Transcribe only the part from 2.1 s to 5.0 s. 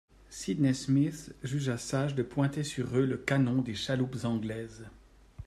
de pointer sur eux le canon des chaloupes anglaises.